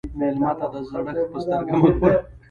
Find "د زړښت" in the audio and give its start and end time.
0.73-1.15